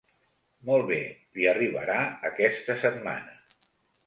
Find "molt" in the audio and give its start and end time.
0.69-0.87